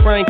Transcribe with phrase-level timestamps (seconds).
[0.00, 0.28] Kid Frank,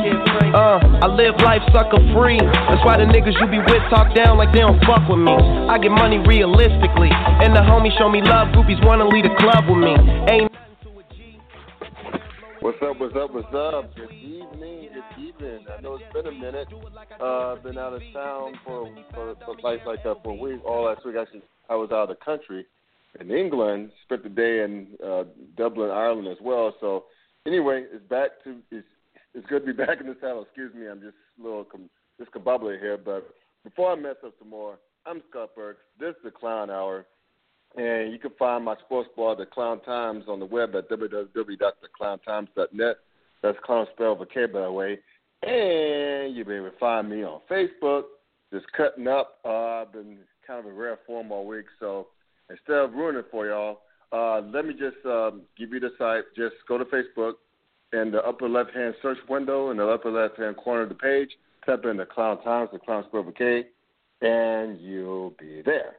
[0.51, 2.43] uh, I live life sucker free.
[2.43, 5.31] That's why the niggas you be with talk down like they don't fuck with me.
[5.31, 8.49] I get money realistically, and the homies show me love.
[8.51, 9.95] Groupies wanna lead a club with me.
[10.27, 10.51] Ain't
[12.61, 13.95] What's up, what's up, what's up?
[13.95, 15.67] Good evening, good evening.
[15.71, 16.67] I know it's been a minute.
[17.21, 21.07] Uh, been out of town for, for, for like, uh, for a week, all last
[21.07, 21.15] week.
[21.15, 22.67] Actually, I was out of the country
[23.21, 25.25] in England, spent the day in uh,
[25.57, 26.75] Dublin, Ireland as well.
[26.81, 27.05] So,
[27.47, 28.87] anyway, it's back to, it's
[29.35, 30.43] it's good to be back in the saddle.
[30.43, 32.99] Excuse me, I'm just a little com- discombobulated here.
[32.99, 33.31] But
[33.65, 35.81] before I mess up some more, I'm Scott Burks.
[35.99, 37.07] This is the Clown Hour.
[37.77, 42.97] And you can find my sports blog, The Clown Times, on the web at www.theclowntimes.net.
[43.43, 44.99] That's clown spelled with K, by the way.
[45.43, 48.03] And able to find me on Facebook,
[48.53, 49.39] just cutting up.
[49.45, 52.09] Uh, I've been kind of in rare form all week, so
[52.51, 53.81] instead of ruining it for y'all,
[54.13, 56.25] uh, let me just um, give you the site.
[56.37, 57.35] Just go to Facebook,
[57.93, 60.95] in the upper left hand search window in the upper left hand corner of the
[60.95, 61.31] page,
[61.67, 63.67] type in the Clown Times, the Clown Spell K,
[64.23, 65.97] and you'll be there.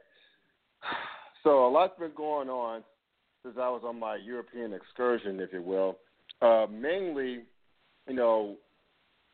[1.44, 2.84] So a lot's been going on
[3.42, 5.98] since I was on my European excursion, if you will.
[6.40, 7.40] Uh, mainly,
[8.06, 8.54] you know,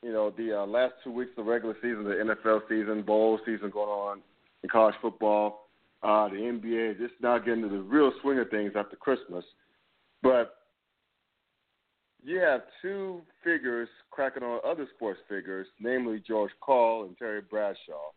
[0.02, 3.38] you know the uh, last two weeks of the regular season, the NFL season, bowl
[3.44, 4.22] season going on
[4.62, 5.68] in college football.
[6.02, 9.44] Uh, the NBA just now getting to the real swing of things after Christmas.
[10.22, 10.57] But
[12.28, 18.10] you have two figures cracking on other sports figures, namely George Karl and Terry Bradshaw.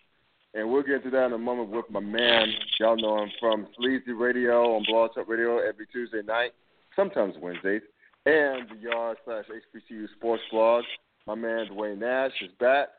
[0.53, 2.47] And we'll get into that in a moment with my man.
[2.77, 6.51] Y'all know him from SLZE Radio on Blog Talk Radio every Tuesday night,
[6.93, 7.83] sometimes Wednesdays,
[8.25, 10.83] and the Yard slash HBCU Sports Blog.
[11.25, 12.89] My man Duane Nash is back.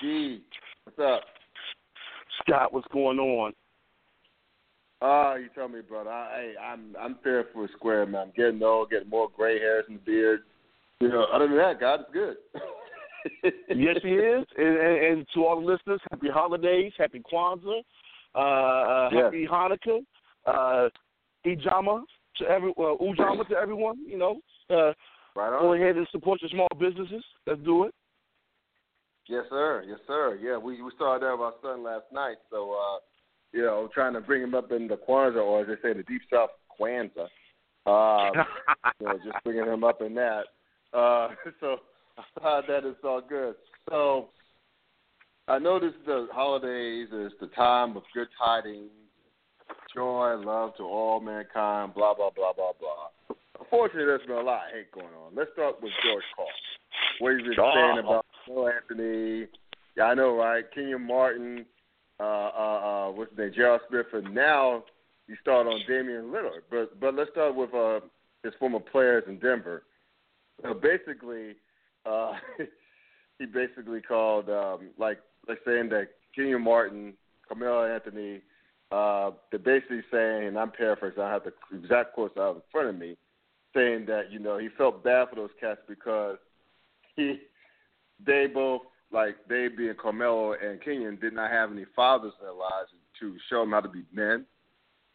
[0.00, 0.42] Gee,
[0.82, 1.22] what's up?
[2.42, 3.52] Scott, what's going on?
[5.04, 6.10] Oh, you tell me, brother.
[6.10, 8.28] I, I I'm I'm fair for a square, man.
[8.28, 10.42] I'm getting old, getting more gray hairs and the beard.
[11.00, 12.36] You know, other than that, God is good.
[13.68, 14.46] yes, He is.
[14.56, 17.82] And, and, and, to all the listeners, happy holidays, happy Kwanzaa,
[18.36, 20.04] uh, uh, happy Hanukkah,
[20.46, 20.88] uh,
[21.44, 22.02] Ijama
[22.36, 24.06] to every uh, Ujamaa to everyone.
[24.06, 24.40] You know,
[24.70, 24.92] uh,
[25.34, 25.62] right on.
[25.62, 27.24] go ahead and support your small businesses.
[27.44, 27.94] Let's do it.
[29.28, 29.82] Yes, sir.
[29.84, 30.38] Yes, sir.
[30.40, 32.74] Yeah, we we started there with our son last night, so.
[32.74, 32.98] uh
[33.52, 36.02] you know, trying to bring him up in the Kwanzaa, or as they say, the
[36.04, 37.28] Deep South Kwanzaa.
[37.84, 38.44] Um,
[39.00, 40.44] you know, just bringing him up in that.
[40.92, 41.28] Uh,
[41.60, 41.76] so
[42.42, 43.54] uh, that is all good.
[43.88, 44.28] So
[45.48, 48.90] I know this the holidays, it's the time of good tidings,
[49.94, 53.36] joy, love to all mankind, blah, blah, blah, blah, blah.
[53.60, 55.34] Unfortunately, there's been a lot of hate going on.
[55.34, 56.48] Let's start with George Karl.
[57.20, 59.46] What he's been saying about Phil Anthony.
[59.96, 60.64] Yeah, I know, right?
[60.74, 61.66] Kenyon Martin
[62.22, 64.84] uh, uh, uh, what's his name, Gerald Smith, and now
[65.26, 66.62] you start on Damian Lillard.
[66.70, 68.00] But but let's start with uh,
[68.44, 69.82] his former players in Denver.
[70.62, 71.56] So basically,
[72.06, 72.34] uh,
[73.38, 75.18] he basically called um, like
[75.48, 77.14] like saying that Kenyon Martin,
[77.48, 78.40] Carmelo Anthony,
[78.92, 82.88] uh, they're basically saying, and I'm paraphrasing, I have the exact quotes out in front
[82.88, 83.16] of me,
[83.74, 86.36] saying that you know he felt bad for those cats because
[87.16, 87.40] he
[88.24, 92.54] they both like they being Carmelo and Kenyon did not have any fathers in their
[92.54, 92.90] lives
[93.20, 94.44] to show them how to be men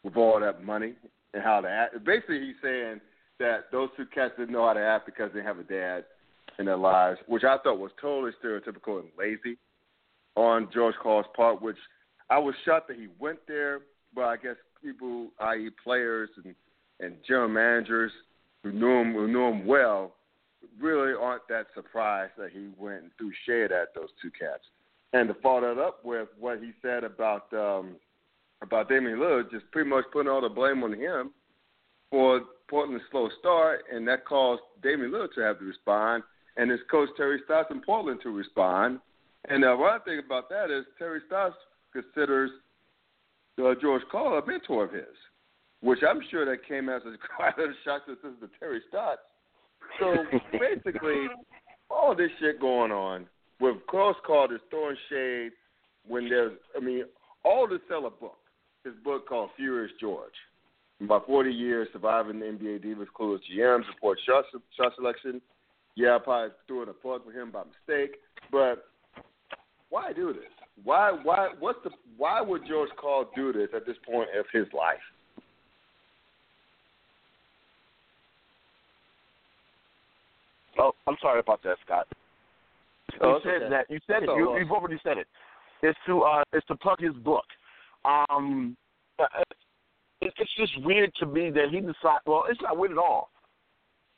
[0.04, 0.94] with all that money
[1.34, 2.04] and how to act.
[2.06, 3.02] Basically, he's saying
[3.40, 6.06] that those two cats didn't know how to act because they have a dad
[6.60, 9.58] in their lives, which I thought was totally stereotypical and lazy
[10.36, 11.62] on George Karl's part.
[11.62, 11.78] Which
[12.30, 13.82] I was shocked that he went there,
[14.16, 16.56] but I guess people, i.e., players and
[17.00, 18.12] and general managers
[18.64, 20.14] who knew him who knew him well
[20.80, 24.64] really aren't that surprised that he went and threw shade at those two cats.
[25.14, 27.96] And to follow that up with what he said about um,
[28.62, 31.32] about Damian Lillard, just pretty much putting all the blame on him
[32.10, 36.24] for Portland's slow start, and that caused Damian Lillard to have to respond,
[36.58, 39.00] and his coach Terry Stotts in Portland to respond.
[39.50, 41.56] And the other thing about that is Terry Stotts
[41.94, 42.52] considers
[43.60, 45.04] uh, George Karl, a mentor of his,
[45.82, 49.22] which I'm sure that came as a quite a shock to the Terry Stotts.
[50.00, 50.16] So
[50.52, 51.28] basically,
[51.90, 53.26] all this shit going on
[53.60, 54.16] with Karl
[54.52, 55.52] is throwing shade
[56.08, 57.04] when there's, I mean,
[57.44, 58.38] all to sell a book.
[58.84, 60.34] His book called Furious George.
[61.02, 64.46] About 40 years surviving the NBA Divas Clueless GM, support shot,
[64.76, 65.42] shot selection.
[65.96, 68.18] Yeah, I probably threw in a plug for him by mistake,
[68.52, 68.86] but
[69.90, 70.44] why do this?
[70.84, 74.68] Why why what's the why would George Karl do this at this point of his
[74.74, 74.98] life?
[80.80, 82.08] Oh, I'm sorry about that, Scott.
[83.22, 83.70] Oh, you said okay.
[83.70, 83.86] that.
[83.90, 84.38] You said That's it.
[84.38, 85.28] You, you've already said it.
[85.82, 87.46] It's to uh, it's to plug his book.
[88.06, 88.76] Um,
[89.20, 89.26] uh,
[90.22, 92.22] it, it's just weird to me that he decided.
[92.26, 93.30] Well, it's not weird at all.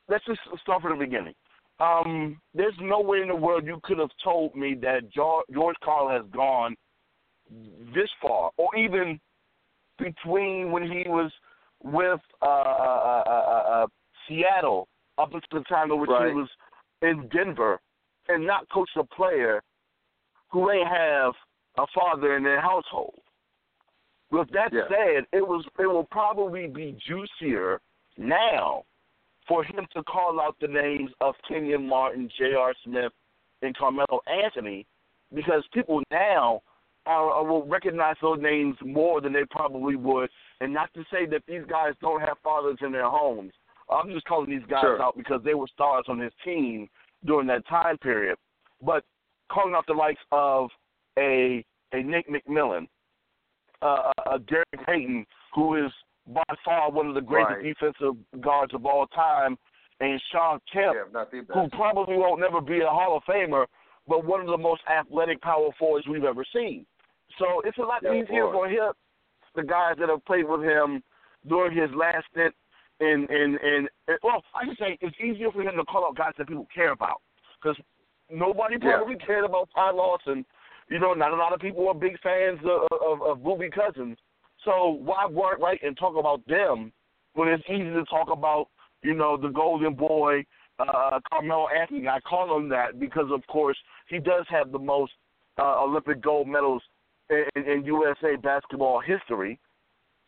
[0.07, 1.35] Let's just start from the beginning.
[1.79, 5.75] Um, there's no way in the world you could have told me that George, George
[5.83, 6.75] Karl has gone
[7.93, 9.19] this far, or even
[9.97, 11.31] between when he was
[11.83, 13.87] with uh, uh, uh, uh, uh,
[14.27, 14.87] Seattle
[15.19, 16.29] up until the time in which Right.
[16.29, 16.49] he was
[17.01, 17.79] in Denver,
[18.27, 19.61] and not coach a player
[20.51, 21.33] who ain't have
[21.77, 23.21] a father in their household.
[24.31, 24.87] With that Yeah.
[24.87, 27.81] said, it was it will probably be juicier
[28.17, 28.83] now
[29.47, 32.73] for him to call out the names of Kenyon Martin, J.R.
[32.83, 33.11] Smith,
[33.63, 34.85] and Carmelo Anthony,
[35.33, 36.61] because people now
[37.07, 40.29] are, are- will recognize those names more than they probably would.
[40.61, 43.53] And not to say that these guys don't have fathers in their homes.
[43.91, 45.01] I'm just calling these guys Sure.
[45.01, 46.87] out because they were stars on his team
[47.25, 48.37] during that time period.
[48.81, 49.03] But
[49.51, 50.69] calling out the likes of
[51.17, 52.87] a a Nick McMillan,
[53.81, 55.25] uh, a Derek Payton,
[55.55, 55.91] who is
[56.27, 57.63] by far one of the greatest Right.
[57.63, 59.57] defensive guards of all time,
[59.99, 61.57] and Shawn Kemp, Yeah, not the best.
[61.59, 63.65] who probably won't never be a Hall of Famer,
[64.07, 66.85] but one of the most athletic power forwards we've ever seen.
[67.39, 68.93] So it's a lot Yeah, easier for him,
[69.55, 71.03] the guys that have played with him
[71.47, 72.55] during his last stint
[72.99, 76.15] in in in, in well, I should say it's easier for him to call out
[76.17, 77.21] guys that people care about
[77.61, 77.77] because
[78.29, 78.97] nobody Yeah.
[78.97, 80.45] probably cared about Ty Lawson.
[80.89, 84.17] You know, not a lot of people are big fans of of, of Boogie Cousins.
[84.65, 86.91] So why work right and talk about them
[87.33, 88.67] when it's easy to talk about
[89.03, 90.43] you know the Golden Boy,
[90.79, 92.07] uh, Carmelo Anthony?
[92.07, 95.13] I call him that because of course he does have the most
[95.57, 96.81] uh, Olympic gold medals
[97.29, 99.59] in, in, in USA basketball history.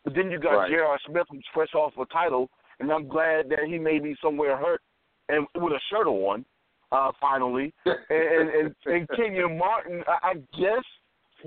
[0.03, 0.71] But then you got Right.
[0.71, 0.99] J.R.
[1.07, 2.49] Smith, who's fresh off a title,
[2.81, 4.81] and I'm glad that he may be somewhere hurt
[5.29, 6.45] and with a shirt on,
[6.91, 7.73] uh, finally.
[7.85, 10.83] and, and, and, and Kenyon Martin, I, I guess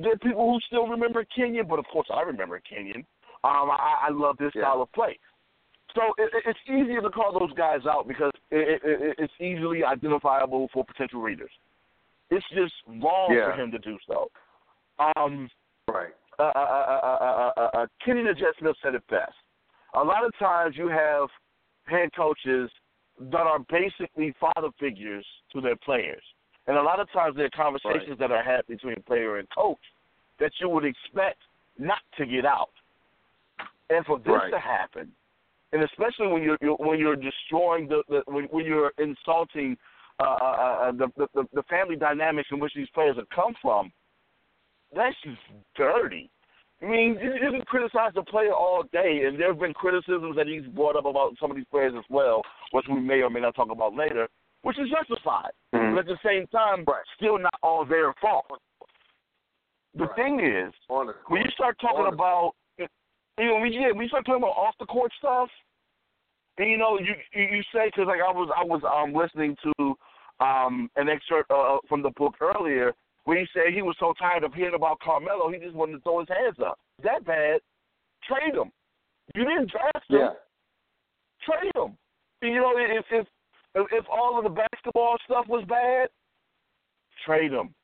[0.00, 3.04] there are people who still remember Kenyon, but of course I remember Kenyon.
[3.44, 4.62] Um, I, I love this Yeah.
[4.62, 5.18] style of play.
[5.94, 9.32] So it, it- it's easier to call those guys out because it, it, it, it's
[9.40, 11.50] easily identifiable for potential readers.
[12.30, 12.72] It's just
[13.02, 13.44] wrong Yeah.
[13.44, 14.28] for him to do so.
[15.16, 15.48] Um,
[15.86, 16.14] Right.
[16.38, 19.34] uh, uh, uh, uh, uh, uh, uh, Kenny the Jet Smith said it best.
[19.94, 21.28] A lot of times you have
[21.84, 22.70] head coaches
[23.18, 26.22] that are basically father figures to their players.
[26.66, 28.18] And a lot of times there are conversations Right.
[28.18, 29.78] that are had between player and coach
[30.38, 31.38] that you would expect
[31.78, 32.72] not to get out.
[33.90, 34.50] And for this Right.
[34.50, 35.12] to happen,
[35.72, 39.76] and especially when you're, you're when you're destroying the, the when, when you're insulting
[40.20, 43.92] uh, uh, uh, the, the the family dynamics in which these players have come from,
[44.94, 45.38] that's just
[45.76, 46.30] dirty.
[46.84, 50.36] I mean, you, you can criticize the player all day, and there have been criticisms
[50.36, 53.30] that he's brought up about some of these players as well, which we may or
[53.30, 54.28] may not talk about later,
[54.62, 55.52] which is justified.
[55.72, 55.94] Mhm.
[55.94, 57.04] But at the same time, Right.
[57.16, 58.60] still not all their fault.
[59.94, 60.16] The Right.
[60.16, 62.88] thing is, the when you start talking about, you
[63.38, 65.50] know, when you, yeah, when you start talking about off the court stuff,
[66.58, 69.56] and you know, you you, you say because like I was I was um listening
[69.62, 69.96] to
[70.40, 74.44] um an excerpt uh, from the book earlier where he said he was so tired
[74.44, 76.78] of hearing about Carmelo, he just wanted to throw his hands up.
[77.02, 77.60] That bad,
[78.26, 78.70] trade him.
[79.34, 80.34] You didn't draft him, Yeah.
[81.42, 81.96] trade him.
[82.42, 83.26] You know, if if
[83.74, 86.08] if if all of the basketball stuff was bad,
[87.24, 87.74] trade him.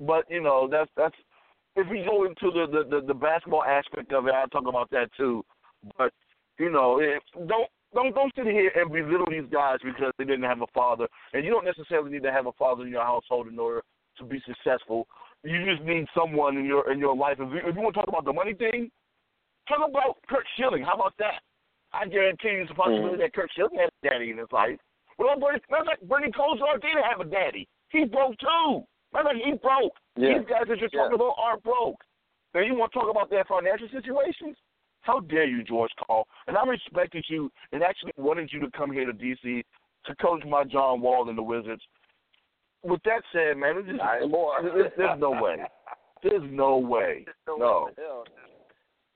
[0.00, 1.16] But you know, that's that's
[1.76, 4.90] if we go into the the, the, the basketball aspect of it, I'll talk about
[4.90, 5.44] that too.
[5.96, 6.12] But
[6.58, 10.44] you know, if, don't don't don't sit here and belittle these guys because they didn't
[10.44, 13.48] have a father, and you don't necessarily need to have a father in your household
[13.48, 13.82] in order
[14.18, 15.06] to be successful.
[15.42, 17.36] You just need someone in your in your life.
[17.38, 18.90] If you, if you want to talk about the money thing,
[19.68, 20.82] talk about Curt Schilling.
[20.82, 21.42] How about that?
[21.92, 23.22] I guarantee you, it's a possibility mm-hmm.
[23.22, 24.78] that Curt Schilling has a daddy in his life.
[25.18, 27.68] Well, Bernie, matter of fact, Bernie Kosar did have a daddy.
[27.90, 28.82] He broke too.
[29.12, 29.94] Matter of fact, he broke.
[30.16, 30.38] Yeah.
[30.38, 31.06] These guys that you're Yeah.
[31.06, 32.02] talking about are broke.
[32.54, 34.56] Now you want to talk about their financial situations?
[35.02, 36.26] How dare you, George Karl?
[36.46, 39.62] And I respected you and actually wanted you to come here to DC
[40.06, 41.82] to coach my John Wall and the Wizards.
[42.84, 45.56] With that said, man, it's just, Not there's, there's no way.
[46.22, 47.24] There's no way.
[47.46, 47.88] No.
[47.96, 48.24] Hell,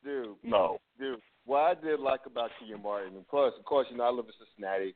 [0.02, 0.36] dude.
[0.42, 0.78] No.
[0.98, 4.10] Dude, what I did like about Kenyon Martin, of course, of course, you know, I
[4.10, 4.94] live in Cincinnati.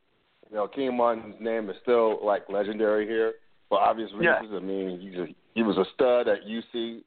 [0.50, 3.34] You know, Kenyon Martin's name is still like legendary here
[3.68, 4.48] for obvious reasons.
[4.50, 4.56] Yeah.
[4.56, 7.00] I mean, he just he was a stud at UC,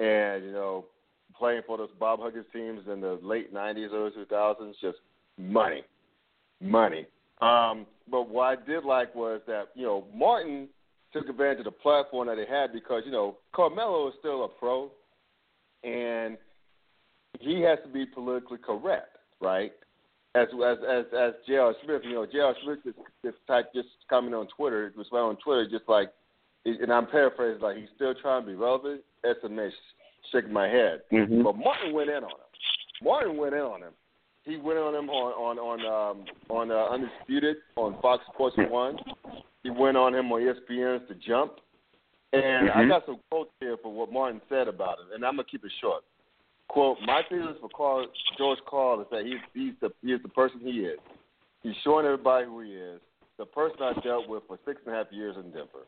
[0.00, 0.86] and you know,
[1.38, 4.98] playing for those Bob Huggins teams in the late '90s, early 2000s, just
[5.38, 5.82] money,
[6.60, 7.06] money.
[7.40, 10.68] Um, but what I did like was that you know Martin
[11.12, 14.48] took advantage of the platform that he had because you know Carmelo is still a
[14.48, 14.90] pro,
[15.84, 16.36] and
[17.38, 19.72] he has to be politically correct, right?
[20.34, 21.74] As as as as J.R.
[21.84, 22.54] Smith, you know, J.R.
[22.64, 26.12] Smith just just type just comment on Twitter, was on Twitter, just like,
[26.64, 29.02] and I'm paraphrasing, like he's still trying to be relevant.
[29.28, 29.76] Exclamation,
[30.32, 31.02] shaking my head.
[31.12, 31.42] Mhm.
[31.42, 33.02] But Martin went in on him.
[33.02, 33.92] Martin went in on him.
[34.44, 38.98] He went on him on on on um, on uh, Undisputed on Fox Sports One.
[39.62, 41.60] He went on him on ESPN's The Jump.
[42.32, 42.88] And I Mhm.
[42.88, 45.72] got some quotes here for what Martin said about it, and I'm gonna keep it
[45.80, 46.04] short.
[46.68, 48.06] Quote: My feelings for Karl,
[48.38, 51.00] George Karl is that he's he's the he is the person he is.
[51.62, 53.00] He's showing everybody who he is.
[53.36, 55.86] The person I dealt with for six and a half years in Denver.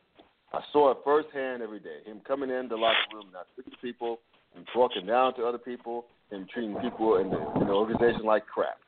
[0.52, 2.02] I saw it firsthand every day.
[2.04, 4.20] Him coming in the locker room, not speaking to people,
[4.56, 8.46] and talking down to other people, and treating people in the in the organization like
[8.46, 8.78] crap.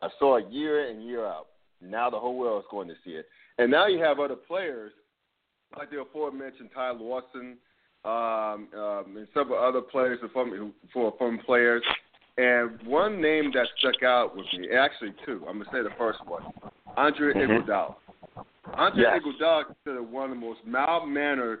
[0.00, 1.48] I saw it year in and year out.
[1.82, 3.26] Now the whole world is going to see it.
[3.58, 4.92] And now you have other players
[5.76, 7.56] like the aforementioned Ty Lawson,
[8.04, 11.82] um, um, and several other players from for from players.
[12.38, 15.44] And one name that stuck out with me, actually two.
[15.48, 16.42] I'm gonna say the first one,
[16.96, 17.66] Andre Mhm.
[17.66, 17.94] Iguodala.
[18.74, 19.22] Andre Yes.
[19.22, 21.60] Iguodala is one of the most mild mannered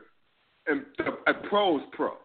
[0.66, 0.86] and
[1.26, 2.16] a pros pro,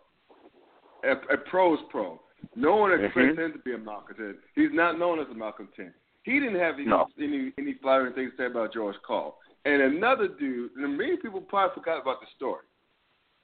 [1.03, 2.19] a, a pros pro.
[2.55, 3.45] No one expects Mhm.
[3.45, 4.37] him to be a malcontent.
[4.55, 5.93] He's not known as a malcontent.
[6.23, 7.07] He didn't have any No.
[7.19, 9.39] any, any flattering things to say about George Karl.
[9.67, 12.63] And another dude, and many people probably forgot about the story.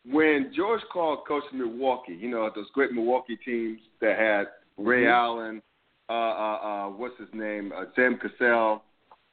[0.05, 5.11] When George Karl coached Milwaukee, you know, those great Milwaukee teams that had Ray Mhm.
[5.11, 5.61] Allen,
[6.07, 8.83] uh, uh, uh, what's his name, uh, Sam Cassell,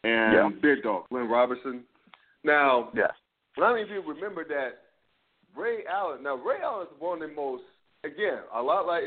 [0.03, 0.49] and Yeah.
[0.61, 1.87] Big Dog, Glenn Robinson.
[2.43, 3.15] Now, Yes.
[3.57, 4.83] how many people remember that
[5.55, 6.25] Ray Allen?
[6.25, 7.65] Now, Ray Allen is one of the most,
[8.03, 9.05] again, a lot like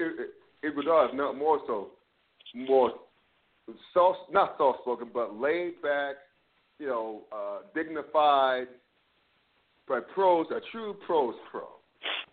[0.64, 1.92] Iguodala, if not more so,
[2.54, 2.98] more
[3.92, 6.16] soft, not soft spoken, but laid back,
[6.80, 8.68] you know, uh, dignified,
[9.88, 11.68] but pros, a true pros pro.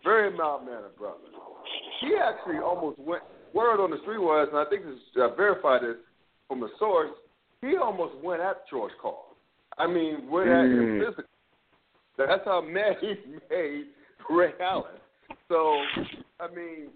[0.03, 1.17] Very mild mannered brother.
[2.01, 5.35] He actually almost went, word on the street was, and I think this is uh,
[5.35, 5.97] verified this
[6.47, 7.11] from a source,
[7.61, 9.35] he almost went at George Karl.
[9.77, 10.99] I mean, went at him Mm.
[10.99, 11.25] physically.
[12.17, 13.15] That's how mad he
[13.49, 13.85] made
[14.29, 14.99] Ray Allen.
[15.47, 15.81] So,
[16.39, 16.89] I mean,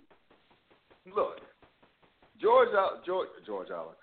[1.16, 1.40] look,
[2.42, 2.70] George
[3.06, 3.96] George George Allen.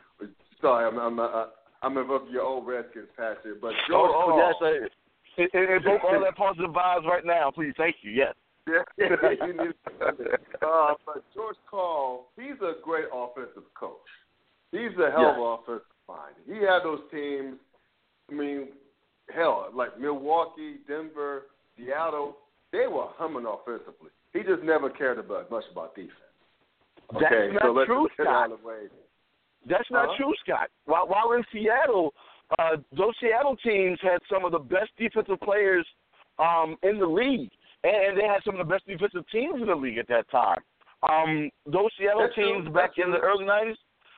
[0.60, 1.46] Sorry, I'm I'm uh,
[1.82, 6.20] I'm above your old Redskins here, but George oh, oh yes, I, it, it, all
[6.20, 7.72] that positive vibes right now, please.
[7.76, 8.10] Thank you.
[8.12, 8.34] Yes.
[8.68, 8.82] Yeah,
[9.46, 13.96] you need to- uh, but George Karl, he's a great offensive coach.
[14.70, 16.34] He's a hell of an offensive mind.
[16.46, 17.56] He had those teams.
[18.30, 18.68] I mean,
[19.34, 21.42] hell, like Milwaukee, Denver,
[21.76, 22.36] Seattle.
[22.70, 24.10] They were humming offensively.
[24.32, 26.12] He just never cared about much about defense.
[27.12, 28.44] That's Okay, not so let's true, get Scott.
[28.46, 28.76] out of the way.
[29.66, 30.16] That's not Huh?
[30.16, 30.68] true, Scott.
[30.86, 32.14] While while in Seattle,
[32.58, 35.86] uh, those Seattle teams had some of the best defensive players
[36.38, 37.50] um, in the league,
[37.84, 40.58] and they had some of the best defensive teams in the league at that time.
[41.08, 42.62] Um, those Seattle That's true.
[42.62, 43.76] teams back That's in the early '90s,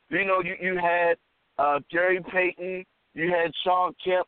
[0.09, 1.17] you know, you you had
[1.57, 4.27] uh, Gary Payton, you had Shawn Kemp,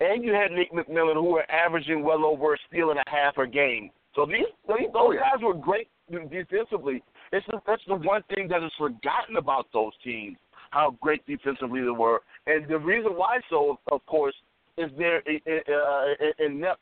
[0.00, 3.36] and you had Nick McMillan, who were averaging well over a steal and a half
[3.38, 3.90] a game.
[4.14, 7.02] So these these- those Oh, guys were great defensively.
[7.32, 10.38] It's the, that's the one thing that is forgotten about those teams,
[10.70, 12.20] how great defensively they were.
[12.46, 14.34] And the reason why so, of course,
[14.76, 16.80] is their uh, inept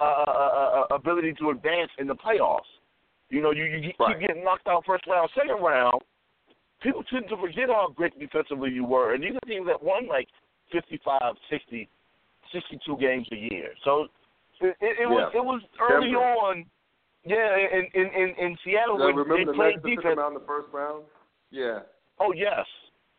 [0.00, 2.60] uh, uh, uh, ability to advance in the playoffs.
[3.30, 4.18] You know, you, you Right.
[4.18, 6.02] keep getting knocked out first round, second round.
[6.82, 9.14] People tend to forget how great defensively you were.
[9.14, 10.28] And these are teams that won like
[10.72, 11.88] 55, 60,
[12.52, 13.68] 62 games a year.
[13.84, 14.08] So
[14.60, 15.40] it, it, it was Yeah.
[15.40, 16.24] it was early Denver.
[16.24, 16.66] on.
[17.24, 20.02] Yeah, in in in, in Seattle Yeah, when remember they the played Nets that took
[20.02, 20.18] defense.
[20.20, 21.04] out in the first round?
[21.50, 21.80] Yeah.
[22.18, 22.66] Oh yes,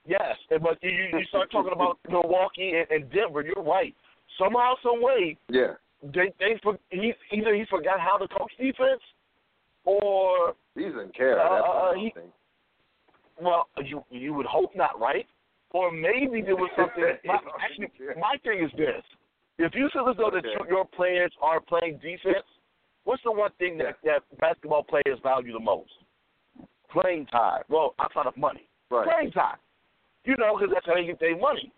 [0.05, 0.35] yes.
[0.49, 3.41] And- But you you start talking about Milwaukee and, and Denver.
[3.41, 3.95] You're right.
[4.37, 5.73] Somehow, some way, Yeah.
[6.01, 9.01] they they for, he either he forgot how to coach defense,
[9.85, 11.39] or He doesn't care.
[11.39, 12.13] Uh, uh, he-
[13.41, 15.27] well, you you would hope not, right?
[15.71, 17.03] Or maybe there was something.
[17.25, 19.03] my, actually, my thing is this:
[19.57, 22.45] if you feel as though that your- your players are playing defense,
[23.05, 25.91] what's the one thing that that basketball players value the most?
[26.91, 27.63] Playing time.
[27.69, 28.67] Well, outside of money.
[28.91, 29.07] Right.
[29.07, 29.57] playing time.
[30.25, 31.71] You know, because that's how they get their money.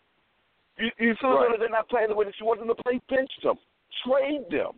[0.77, 1.49] You, you feel Right.
[1.51, 3.01] that they're not playing the way that you want them to play.
[3.09, 3.55] Bench them,
[4.05, 4.77] trade them,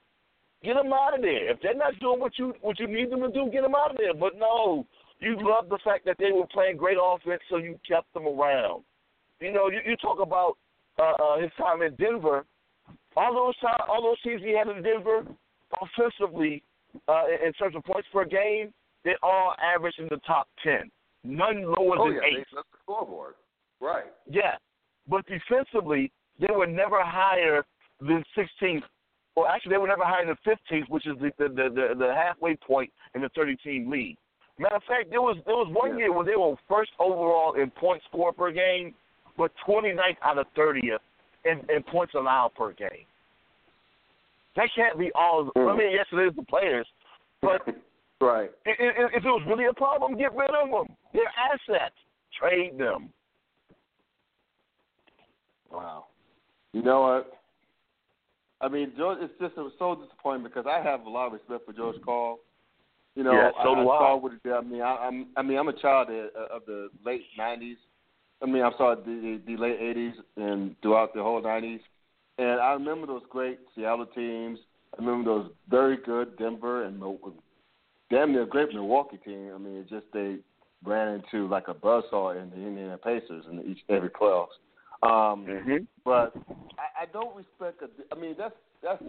[0.63, 1.51] get them out of there.
[1.51, 3.91] If they're not doing what you what you need them to do, get them out
[3.91, 4.13] of there.
[4.13, 4.85] But no,
[5.19, 8.83] You love the fact that they were playing great offense, so you kept them around.
[9.39, 10.57] You know, you, you talk about
[10.99, 12.45] uh, uh, his time in Denver.
[13.15, 15.25] All those time, all those teams he had in Denver,
[15.81, 16.61] offensively,
[17.07, 18.71] uh, in terms of points per game,
[19.03, 20.91] they all averaged in the top ten.
[21.23, 22.45] None lower oh, than yeah, eight.
[22.51, 23.33] They, that's the scoreboard.
[23.79, 24.05] Right.
[24.29, 24.55] Yeah,
[25.07, 27.65] but defensively, they were never higher
[27.99, 28.83] than 16th.
[29.35, 32.55] Well, actually, they were never higher than 15th, which is the the, the, the halfway
[32.55, 34.17] point in the 30-team league.
[34.59, 35.97] Matter of fact, there was there was one Yeah.
[36.05, 38.95] year when they were first overall in points scored per game,
[39.37, 40.97] but 29th out of 30th
[41.45, 43.05] in, in points allowed per game.
[44.55, 45.51] That can't be all.
[45.55, 45.77] I Mm.
[45.77, 46.87] mean, yes, it is the players,
[47.41, 47.61] but
[48.21, 48.49] right.
[48.65, 50.95] i- i- if it was really a problem, get rid of them.
[51.13, 51.95] They're assets.
[52.39, 53.13] Trade them.
[55.71, 56.05] Wow.
[56.73, 57.33] You know what?
[58.59, 61.33] I mean, George, it's just it was so disappointing because I have a lot of
[61.33, 62.39] respect for George Karl.
[63.15, 63.83] You know, Yeah, so I, I.
[63.83, 64.53] saw what he did.
[64.53, 67.75] I mean, I, I'm I mean, I'm a child of, of the late '90s.
[68.41, 71.79] I mean, I'm sorry, the, the, late '80s and throughout the whole '90s.
[72.39, 74.59] And I remember those great Seattle teams.
[74.93, 77.01] I remember those very good Denver and
[78.11, 79.51] damn near great Milwaukee team.
[79.53, 80.37] I mean, it just they
[80.83, 84.57] ran into like a buzzsaw in the Indiana Pacers in each every playoffs.
[85.03, 85.83] Um, Mm-hmm.
[86.03, 86.33] but
[86.77, 87.81] I, I don't respect.
[87.81, 89.03] A, I mean, that's that's.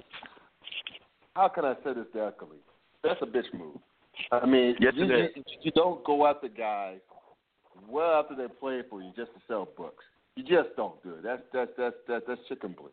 [1.35, 2.59] How can I say this delicately?
[3.03, 3.77] That's a bitch move.
[4.33, 5.29] I mean, Yes, you, you,
[5.63, 6.99] you don't go after guys
[7.89, 10.05] well after they play for you just to sell books.
[10.37, 11.23] You just don't do it.
[11.23, 12.91] That's that's that's that's, that's chicken bleed.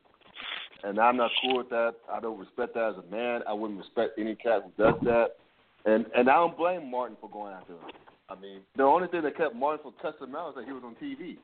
[0.84, 1.96] And I'm not cool with that.
[2.12, 3.42] I don't respect that as a man.
[3.48, 5.28] I wouldn't respect any cat who does that.
[5.86, 7.80] And and I don't blame Martin for going after him.
[8.30, 10.72] I mean, the only thing that kept Martin from cussing him out is that he
[10.72, 11.38] was on TV.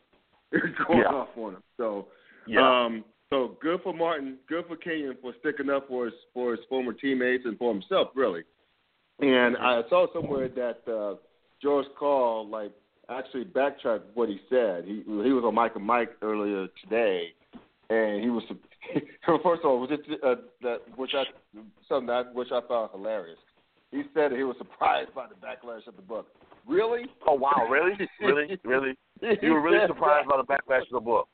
[0.88, 1.06] Going Yeah.
[1.08, 1.64] off on him.
[1.78, 2.08] So
[2.46, 2.86] Yeah.
[2.86, 6.66] um, so good for Martin, good for Kenyon for sticking up for his for his
[6.66, 8.44] former teammates and for himself, really.
[9.20, 11.16] And I saw somewhere that uh,
[11.62, 12.72] George Karl like
[13.10, 14.86] actually backtracked what he said.
[14.86, 17.34] He he was on Mike and Mike earlier today,
[17.90, 18.44] and he was
[19.26, 21.24] first of all was it uh, that which I
[21.88, 23.40] something that which I found hilarious.
[23.92, 26.28] He said he was surprised by the backlash of the book.
[26.68, 27.04] Really?
[27.28, 28.98] Oh wow, really, really, really?
[29.42, 31.28] You were really surprised by the backlash of the book.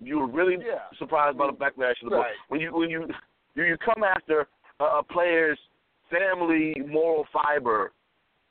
[0.00, 0.80] You were really Yeah.
[0.98, 2.26] surprised by the backlash of the book.
[2.48, 3.06] When you when you
[3.54, 4.46] you, you come after
[4.80, 5.58] a, a player's
[6.10, 7.92] family moral fiber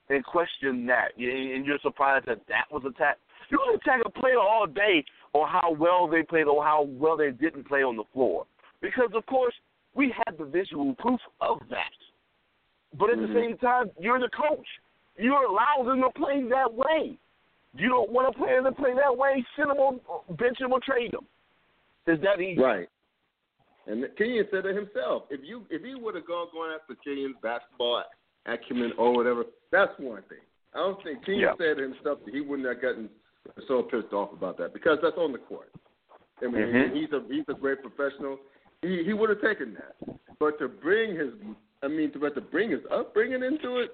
[0.10, 3.20] and question that, and you're surprised that that was attacked.
[3.50, 7.18] You can attack a player all day on how well they played or how well
[7.18, 8.46] they didn't play on the floor,
[8.82, 9.54] because of course
[9.94, 11.92] we had the visual proof of that.
[12.98, 13.28] But at Mhm.
[13.28, 14.68] the same time, you're the coach.
[15.18, 17.18] You're allowed them to play that way.
[17.74, 20.00] You don't want a player to play that way, send them on,
[20.38, 21.26] bench him or trade him.
[22.08, 22.60] It's that easy.
[22.60, 22.88] Right.
[23.86, 25.24] And Kenyon said it himself.
[25.30, 28.04] If you if he would have gone going after Kenyon's basketball
[28.46, 30.44] acumen or whatever, that's one thing.
[30.74, 31.54] I don't think Kenyon Yeah.
[31.58, 33.10] said himself that he wouldn't have gotten
[33.68, 35.72] so pissed off about that because that's on the court.
[36.42, 36.94] I mean, Mhm.
[36.96, 38.40] he's a he's a great professional.
[38.82, 39.96] He he would have taken that,
[40.40, 41.34] but to bring his
[41.84, 43.92] I mean, to but to bring his upbringing into it,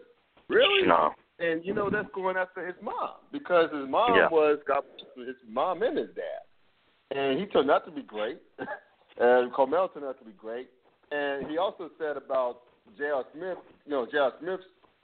[0.50, 0.88] really?
[0.88, 1.12] No.
[1.40, 4.30] And you know that's going after his mom because his mom Yeah.
[4.30, 4.86] was got
[5.18, 8.40] his mom and his dad, and he turned out to be great.
[9.20, 10.70] and Carmel turned out to be great.
[11.12, 12.62] And he also said about
[12.98, 13.24] J.R.
[13.34, 13.58] Smith.
[13.86, 14.34] You know, J.R.
[14.40, 14.60] Smith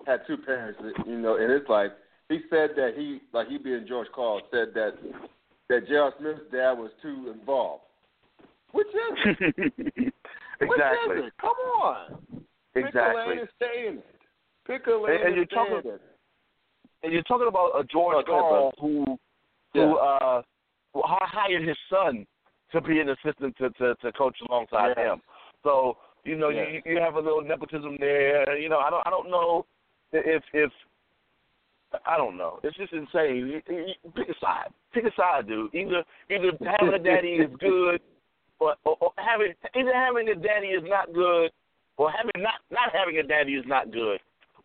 [0.07, 0.79] had two parents.
[1.05, 1.91] You know, in his life,
[2.29, 4.93] he said that he, like he being George Karl, said that
[5.69, 6.13] that J.R.
[6.19, 7.83] Smith's dad was too involved.
[8.71, 9.53] Which is it?
[10.59, 11.17] Which exactly.
[11.17, 11.33] is it?
[11.39, 12.43] Come on.
[12.75, 13.35] Exactly.
[13.35, 14.18] lane stay in it.
[14.69, 16.01] Pick a lane And- and you're talking- in it.
[17.01, 19.19] And you're talking about a George Oh, Karl who
[19.73, 19.93] who Yeah.
[19.93, 20.41] uh
[20.93, 22.27] who hired his son
[22.71, 25.13] to be an assistant to to, to coach alongside Yeah.
[25.13, 25.21] him.
[25.63, 26.67] So you know Yeah.
[26.67, 28.55] you you have a little nepotism there.
[28.57, 29.65] You know I don't I don't know
[30.11, 30.71] if if
[32.05, 32.59] I don't know.
[32.61, 33.35] It's just insane.
[33.47, 34.71] You- you- you Pick a side.
[34.91, 35.73] Pick a side, dude.
[35.73, 38.01] Either either having a daddy is good,
[38.59, 41.51] or, or, or having either having a daddy is not good,
[41.97, 44.19] or having not not having a daddy is not good,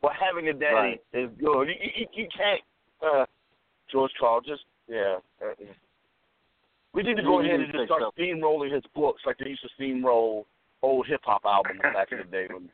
[0.04, 1.02] or having a daddy Right.
[1.12, 1.68] is good.
[1.68, 2.60] You, you, you can't.
[3.02, 3.26] Uh,
[3.90, 5.16] George Karl, just yeah.
[5.42, 5.54] uh,
[6.92, 9.68] We need to go ahead and just start steamrolling his books like they used to
[9.82, 10.44] steamroll
[10.82, 12.68] old hip hop albums back in the day when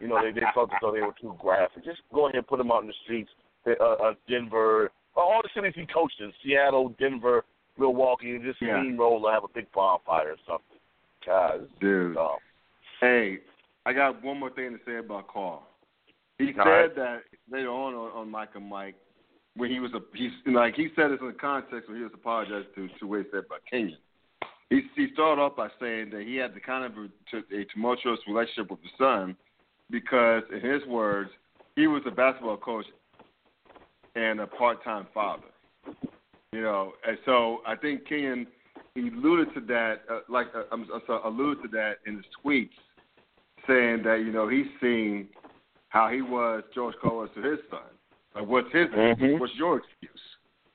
[0.00, 1.84] you know they they felt as though they were too graphic.
[1.84, 3.30] Just go ahead and put them out in the streets.
[3.66, 7.44] Uh, uh, Denver, all the cities he coached in, Seattle, Denver,
[7.78, 8.76] Milwaukee, and just Yeah.
[8.78, 10.78] steamroll or have a big bonfire or something.
[11.24, 12.16] God, Dude.
[12.16, 12.36] um,
[13.00, 13.38] Hey,
[13.84, 15.66] I got one more thing to say about Karl.
[16.38, 16.96] He All said right.
[16.96, 17.18] that
[17.50, 18.94] later on, on on Mike and Mike
[19.56, 22.12] when he was a he's like he said this in the context when he was
[22.14, 23.98] apologizing to to what he said about Kenyon.
[24.70, 28.20] He he started off by saying that he had the kind of a, a tumultuous
[28.26, 29.36] relationship with the son
[29.90, 31.30] because, in his words,
[31.76, 32.86] he was a basketball coach
[34.14, 35.44] and a part-time father.
[36.52, 38.46] You know, and so I think Kenyon
[38.96, 42.70] alluded to that, uh, like uh, I'm, I'm sorry, alluded to that in his tweets,
[43.66, 45.28] saying that you know he's seen
[45.88, 47.80] how he was George Karl to his son.
[48.34, 48.86] Like, what's his?
[48.88, 49.38] Mm-hmm.
[49.38, 50.20] What's your excuse?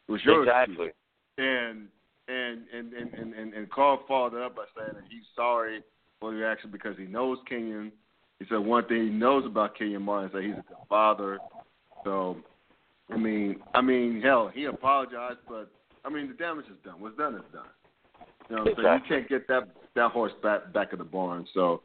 [0.08, 0.88] What's your exactly.
[0.88, 0.94] excuse?
[1.38, 1.88] And
[2.28, 5.84] and and and and and, and Karl followed up by saying that he's sorry
[6.20, 7.92] for the reaction because he knows Kenyon.
[8.40, 11.40] He said one thing he knows about Kenyon Martin is that he's a good father.
[12.04, 12.38] So,
[13.12, 15.70] I mean, I mean, hell, he apologized, but
[16.04, 17.00] I mean, the damage is done.
[17.00, 17.66] What's done is done.
[18.50, 18.84] You know exactly.
[18.84, 19.02] saying?
[19.04, 21.46] You can't get that that horse back back in the barn.
[21.54, 21.82] So,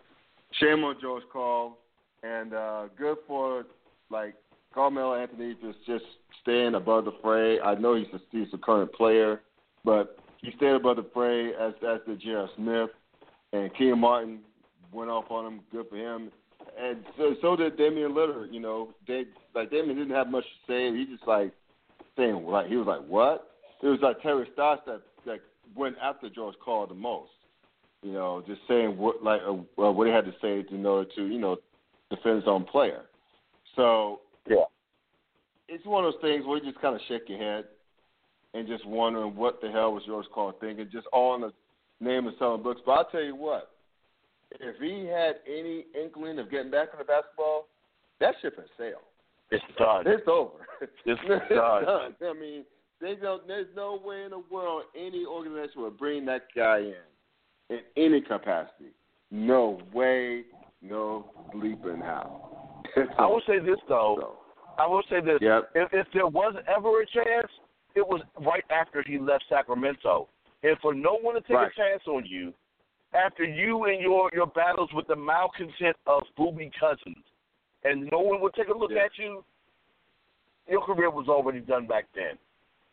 [0.61, 1.79] shame on George Karl,
[2.23, 3.67] and uh, good for
[4.11, 4.35] like
[4.75, 6.05] Carmelo Anthony just just
[6.43, 7.61] staying above the fray.
[7.61, 9.41] I know he's a, he's a current player,
[9.85, 12.49] but he stayed above the fray as as did J.R.
[12.57, 12.91] Smith,
[13.53, 14.41] and Kenyon Martin
[14.93, 15.61] went off on him.
[15.73, 16.31] Good for him,
[16.79, 18.53] and so, so did Damian Lillard.
[18.53, 19.25] You know, they
[19.55, 20.97] like Damian didn't have much to say.
[20.97, 21.53] He just like
[22.17, 23.51] saying like he was like what?
[23.83, 25.41] It was like Terry Stotts that that
[25.75, 27.31] went after George Karl the most.
[28.03, 29.53] You know, just saying what like uh,
[29.91, 31.57] what he had to say in order to you know
[32.11, 33.03] defend his own player.
[33.75, 34.65] So Yeah.
[35.69, 37.67] it's one of those things where you just kind of shake your head
[38.55, 41.53] and just wondering what the hell was George Karl thinking, just on the
[42.01, 42.81] name of selling books.
[42.87, 43.73] But I'll tell you what,
[44.53, 47.67] if he had any inkling of getting back into basketball,
[48.21, 49.03] that ship has sailed.
[49.51, 50.05] It's done.
[50.07, 50.67] It's over.
[50.81, 51.85] It's it's done.
[51.85, 52.15] done.
[52.23, 52.65] I mean,
[53.01, 53.47] they don't.
[53.47, 56.95] There's no way in the world any organization would bring that guy in
[57.69, 58.91] in any capacity.
[59.31, 60.45] No way.
[60.83, 62.83] No bleeping how.
[63.19, 64.17] I will say this though.
[64.21, 64.39] So,
[64.79, 65.39] I will say this.
[65.41, 65.71] Yep.
[65.75, 67.51] If, if there was ever a chance,
[67.95, 70.29] it was right after he left Sacramento.
[70.63, 71.71] And for no one to take Right.
[71.71, 72.53] a chance on you,
[73.15, 77.25] after you and your your battles with the malcontent of Boogie Cousins,
[77.85, 79.05] and no one would take a look Yeah.
[79.05, 79.45] at you,
[80.69, 82.39] your career was already done back then.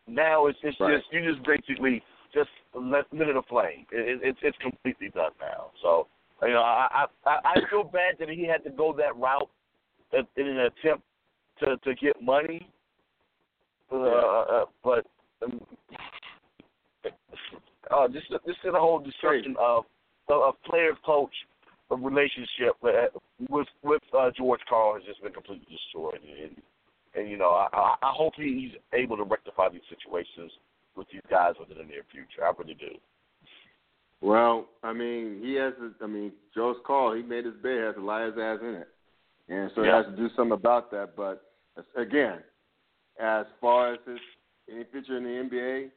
[0.07, 0.97] Now it's it's Right.
[0.97, 3.85] just you just basically just let lit it aflame.
[3.91, 5.71] It, it, it's it's completely done now.
[5.81, 6.07] So
[6.45, 9.49] you know I I I feel bad that he had to go that route
[10.13, 11.03] in in an attempt
[11.59, 12.67] to to get money.
[13.91, 15.05] Uh, uh, but
[15.45, 15.61] um,
[17.91, 19.85] uh, this this is a whole discussion of
[20.29, 21.33] of, player coach
[21.91, 22.95] relationship with
[23.49, 26.19] with, with uh, George Karl has just been completely destroyed.
[26.41, 26.61] And,
[27.15, 30.51] and you know, I, I I hope he's able to rectify these situations
[30.95, 32.43] with these guys within the near future.
[32.43, 32.97] I really do.
[34.23, 35.73] Well, I mean, he has.
[35.79, 37.13] To, I mean, George Karl.
[37.13, 37.83] He made his bed.
[37.83, 38.87] Has to lie his ass in it,
[39.49, 39.87] and so Yeah.
[39.87, 41.17] he has to do something about that.
[41.17, 41.43] But
[41.97, 42.41] again,
[43.19, 44.19] as far as his
[44.71, 45.91] any future in the NBA,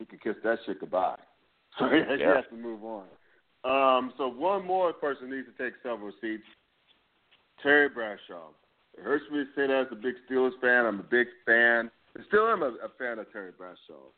[0.00, 1.16] he could kiss that shit goodbye.
[1.78, 2.34] So he Yeah.
[2.34, 3.06] has to move on.
[3.64, 6.42] Um, so one more person needs to take several seats.
[7.62, 8.48] Terry Bradshaw.
[8.98, 10.84] It hurts me to say that as a big Steelers fan.
[10.84, 11.90] I'm a big fan.
[12.18, 14.10] I still am a, a fan of Terry Bradshaw.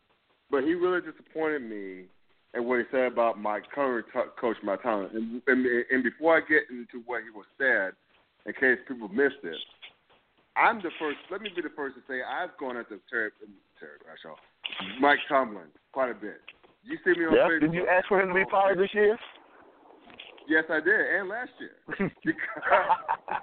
[0.51, 2.07] But he really disappointed me
[2.55, 5.13] and what he said about my current t- coach, my talent.
[5.13, 7.93] And, and, and before I get into what he was said,
[8.47, 9.57] in case people missed it,
[10.57, 11.19] I'm the first.
[11.31, 13.31] Let me be the first to say I've gone after Terry,
[13.81, 14.39] Terry Bradshaw,
[15.01, 16.41] Mike Tomlin quite a bit.
[16.85, 17.49] You see me on Yeah.
[17.49, 17.61] Facebook.
[17.61, 19.19] Did you ask for him to be fired this year?
[20.47, 22.45] Yes, I did, and last year because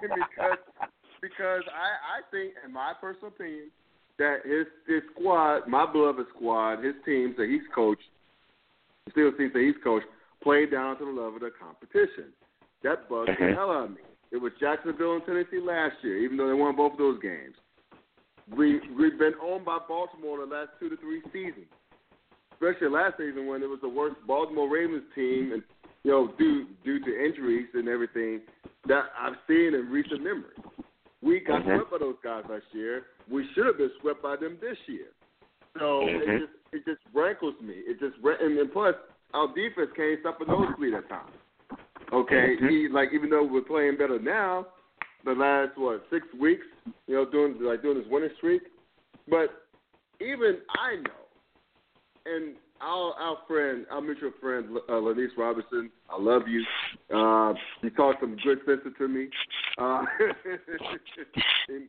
[0.00, 0.58] because
[1.20, 3.70] because I I think, in my personal opinion,
[4.18, 8.06] that his his squad, my beloved squad, his teams that he's coached,
[9.10, 10.06] still teams that he's coached,
[10.42, 12.32] played down to the level of the competition.
[12.82, 13.54] That bugged the Mhm.
[13.54, 14.02] hell out of me.
[14.30, 17.56] It was Jacksonville and Tennessee last year, even though they won both of those games.
[18.48, 21.70] We we've been owned by Baltimore the last two to three seasons,
[22.52, 25.62] especially last season when it was the worst Baltimore Ravens team, and
[26.02, 28.42] you know due due to injuries and everything
[28.86, 30.56] that I've seen in recent memory.
[31.20, 31.76] We got Mhm.
[31.76, 33.06] swept by those guys last year.
[33.28, 35.12] We should have been swept by them this year.
[35.78, 36.20] So Mhm.
[36.20, 37.74] it just it just rankles me.
[37.74, 38.94] It just and, and plus
[39.34, 41.32] our defense can't stop a nosebleed at times.
[42.12, 42.68] Okay, Mhm.
[42.70, 44.66] he like even though we're playing better now,
[45.24, 46.66] the last what six weeks,
[47.06, 48.62] you know, doing like doing this winning streak.
[49.28, 49.66] But
[50.20, 51.22] even I know,
[52.26, 56.64] and our our friend, our mutual friend, uh, Lenise Robinson, I love you.
[57.14, 59.28] Uh, you talked some good sense to me.
[59.78, 60.02] Uh,
[61.68, 61.88] and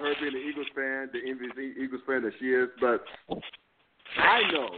[0.00, 3.04] her being an Eagles fan, the envious Eagles fan that she is, but
[4.18, 4.68] I know,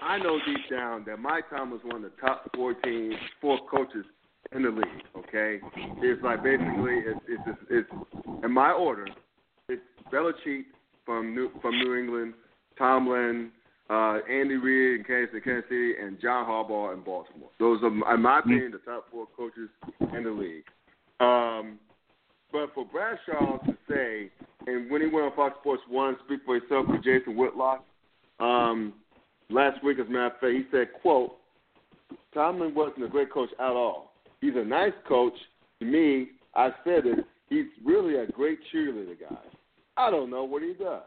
[0.00, 3.58] I know deep down that Mike Tom was one of the top four teams, four
[3.70, 4.04] coaches
[4.52, 4.86] in the league.
[5.16, 9.06] Okay, it's like basically it's it's it's, it's in my order.
[9.68, 10.64] It's Belichick
[11.06, 12.34] from New from New England,
[12.78, 13.50] Tomlin,
[13.90, 17.50] uh, Andy Reid in Kansas, Kansas City, and John Harbaugh in Baltimore.
[17.58, 19.68] Those are, in my opinion, the top four coaches
[20.16, 20.64] in the league.
[21.18, 21.78] Um,
[22.52, 24.30] but for Bradshaw to say
[24.66, 27.84] and when he went on Fox Sports One, speak for yourself with Jason Whitlock.
[28.38, 28.94] Um,
[29.48, 31.36] last week, as a matter of fact, he said, "quote
[32.34, 34.12] Tomlin wasn't a great coach at all.
[34.40, 35.34] He's a nice coach.
[35.80, 37.24] To me, I said it.
[37.48, 39.36] He's really a great cheerleader guy.
[39.96, 41.02] I don't know what he does.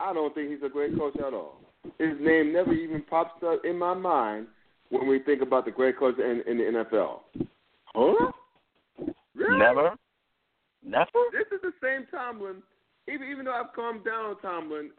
[0.00, 1.60] I don't think he's a great coach at all.
[1.98, 4.46] His name never even pops up in my mind
[4.90, 7.20] when we think about the great coach in, in the NFL.
[7.94, 8.30] Huh?
[9.34, 9.58] Really?
[9.58, 9.94] Never.
[10.84, 11.06] Never.
[11.32, 12.62] This is the same Tomlin.
[13.08, 14.90] Even even though I've calmed down on Tomlin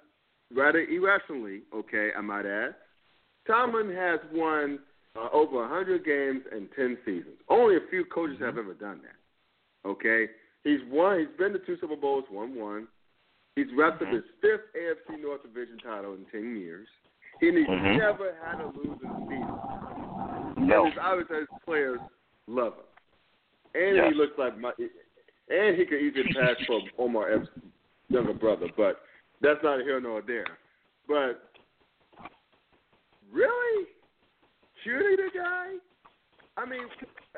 [0.53, 2.75] rather irrationally, okay, I might add.
[3.47, 4.79] Tomlin has won
[5.15, 7.37] uh, over 100 games in 10 seasons.
[7.49, 9.89] Only a few coaches have ever done that.
[9.89, 10.27] Okay,
[10.63, 11.19] he's won.
[11.19, 12.87] He's been to two Super Bowls, won one.
[13.57, 16.87] He's wrapped up his fifth AFC North Division title in 10 years.
[17.41, 17.97] And he's Mhm.
[17.97, 20.67] never had a losing season.
[20.67, 20.85] No.
[20.85, 21.99] And it's obvious that his players
[22.45, 22.85] love him.
[23.73, 24.09] And Yes.
[24.09, 24.73] he looks like my,
[25.49, 27.49] and he could easily pass for Omar Epps'
[28.09, 29.03] younger brother, but
[29.41, 30.59] that's not here nor there.
[31.07, 31.51] But
[33.31, 33.87] really,
[34.83, 35.79] cheerleader guy?
[36.57, 36.87] I mean,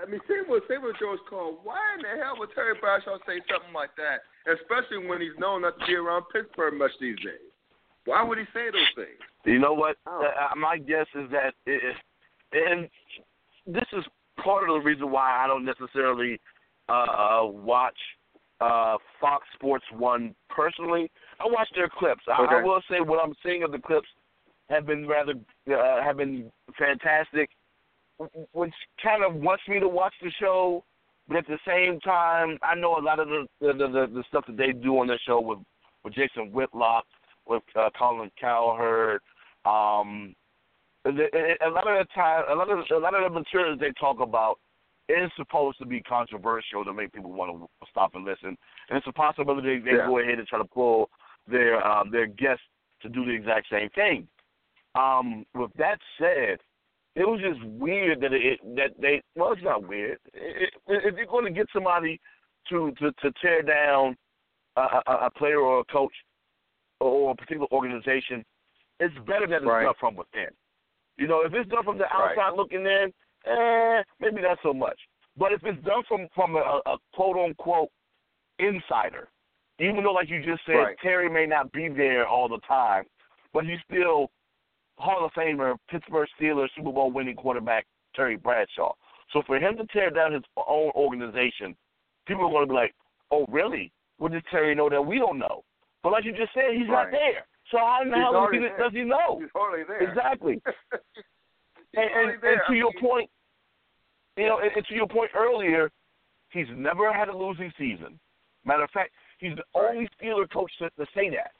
[0.02, 1.60] I mean, same with same with George Karl.
[1.64, 4.24] Why in the hell would Terry Bradshaw say something like that?
[4.54, 7.50] Especially when he's known not to be around Pittsburgh much these days.
[8.06, 9.20] Why would he say those things?
[9.46, 9.98] You know what?
[10.08, 10.24] Oh.
[10.26, 11.96] Uh, my guess is that, it,
[12.54, 12.90] and
[13.68, 14.04] this is
[14.44, 16.40] part of the reason why I don't necessarily
[16.88, 17.98] uh, watch
[18.62, 21.12] uh, Fox Sports One personally.
[21.40, 22.24] I watch their clips.
[22.28, 24.08] I, I will say what I'm seeing of the clips
[24.70, 25.34] have been rather
[25.72, 27.50] uh, have been fantastic,
[28.54, 30.84] which kind of wants me to watch the show.
[31.30, 34.46] But at the same time, I know a lot of the the, the, the stuff
[34.48, 35.60] that they do on their show with
[36.04, 37.06] with Jason Whitlock,
[37.48, 39.22] with uh, Colin Cowherd,
[39.64, 40.34] um,
[41.06, 41.12] a
[41.70, 44.60] lot of the time, a lot of a lot of the material they talk about
[45.08, 48.58] is supposed to be controversial to make people want to stop and listen.
[48.90, 50.08] And it's a possibility they Yeah.
[50.08, 51.10] go ahead and try to pull
[51.48, 52.64] their um, their guests
[53.02, 54.28] to do the exact same thing.
[54.96, 56.60] Um, with that said,
[57.20, 60.18] it was just weird that it that they well, it's not weird.
[60.34, 62.20] It, it, if you're going to get somebody
[62.70, 64.16] to to to tear down
[64.78, 66.14] a, a, a player or a coach
[67.02, 68.44] or a particular organization,
[69.02, 69.84] it's better that it's Right.
[69.84, 70.48] done from within.
[71.18, 72.38] You know, if it's done from the Right.
[72.38, 73.12] outside looking in,
[73.46, 75.00] eh, maybe not so much.
[75.36, 77.90] But if it's done from from a, a quote unquote
[78.60, 79.28] insider,
[79.80, 80.98] even though like you just said, Right.
[81.02, 83.04] Terry may not be there all the time,
[83.52, 84.32] but he's still
[85.00, 87.86] Hall of Famer, Pittsburgh Steelers Super Bowl winning quarterback
[88.16, 88.94] Terry Bradshaw.
[89.34, 91.76] So for him to tear down his own organization,
[92.28, 92.94] people are going to be like,
[93.32, 93.92] "Oh, really?
[94.18, 95.64] What does Terry know that we don't know?"
[96.04, 97.46] But like you just said, he's not there.
[97.72, 98.78] So how in the hell does he, there.
[98.78, 99.40] does he know?
[99.40, 100.02] He's hardly there.
[100.10, 100.62] Exactly.
[101.96, 103.30] And, and, and to your point,
[104.38, 105.90] you know, and, and to your point earlier,
[106.52, 108.20] he's never had a losing season.
[108.64, 109.10] Matter of fact,
[109.40, 109.96] he's the Right.
[109.96, 111.52] only Steeler coach to, to say that.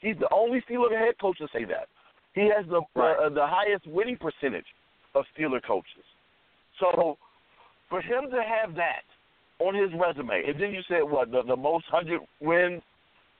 [0.00, 1.86] He's the only Steeler head coach to say that.
[2.34, 3.16] He has the Right.
[3.16, 4.66] uh, the highest winning percentage
[5.14, 6.04] of Steeler coaches.
[6.80, 7.16] So
[7.88, 9.02] for him to have that
[9.60, 12.82] on his resume, and then you said what the, the most hundred wins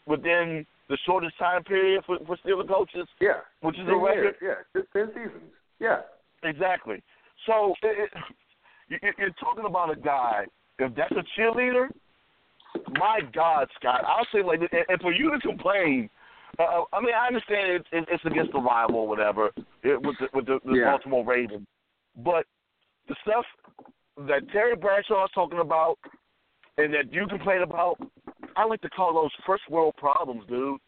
[0.06, 4.36] within the shortest time period for, for Steeler coaches, yeah, which is a record.
[4.40, 5.42] years, yeah, ten seasons.
[5.80, 6.00] Yeah,
[6.44, 7.02] Exactly.
[7.46, 8.10] So it, it,
[9.02, 10.44] you- you're talking about a guy.
[10.78, 11.88] If that's a cheerleader,
[12.98, 16.08] my God, Scott, I'll say like, and for you to complain.
[16.58, 19.50] Uh, I mean, I understand it, it, it's against the rival or whatever
[19.82, 20.90] it, with the, with the, the Yeah.
[20.90, 21.66] Baltimore Ravens,
[22.16, 22.46] but
[23.08, 23.44] the stuff
[24.28, 25.98] that Terry Bradshaw is talking about
[26.78, 27.96] and that you complain about,
[28.56, 30.80] I like to call those first world problems, dude.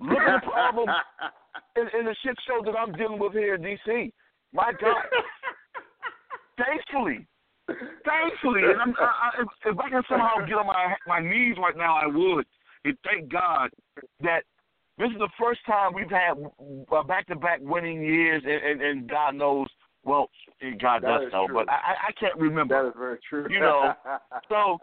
[0.00, 0.88] Look at the problem
[1.76, 4.12] in, in the shit show that I'm dealing with here in D.C.
[4.52, 5.02] My God,
[6.58, 7.26] thankfully,
[8.04, 11.56] thankfully, and I'm, I, I, if, if I can somehow get on my my knees
[11.58, 12.46] right now, I would.
[12.84, 13.70] And thank God
[14.22, 14.42] that
[14.98, 16.34] this is the first time we've had
[16.92, 19.66] uh, back-to-back winning years, and, and, and God knows,
[20.04, 20.30] well,
[20.80, 21.56] God That does know, true.
[21.56, 22.80] but I, I I can't remember.
[22.82, 23.46] that is very true.
[23.50, 23.92] You know,
[24.48, 24.78] So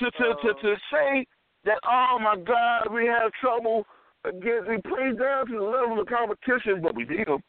[0.00, 1.26] to to to to say
[1.64, 3.86] that oh my God, we have trouble
[4.24, 7.42] against we played down to the level of competition, but we beat them.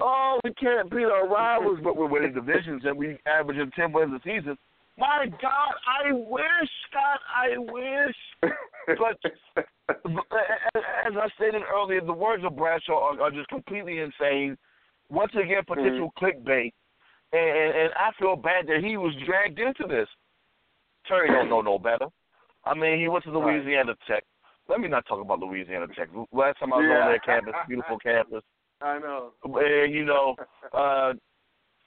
[0.00, 4.12] Oh, we can't beat our rivals, but we're winning divisions and we averaging ten wins
[4.14, 4.56] a season.
[4.98, 8.16] My God, I wish, Scott, I wish.
[8.86, 9.18] But
[11.12, 14.56] as I stated earlier, the words of Bradshaw are, are just completely insane.
[15.10, 16.72] Once again, potential clickbait,
[17.32, 20.08] and, and I feel bad that he was dragged into this.
[21.06, 22.06] Terry don't know no better.
[22.64, 24.24] I mean, he went to Louisiana Tech.
[24.68, 26.08] Let me not talk about Louisiana Tech.
[26.32, 27.00] Last time I was Yeah.
[27.04, 28.42] on their campus, beautiful campus.
[28.80, 29.32] I know.
[29.44, 30.36] And you know,
[30.72, 31.12] uh,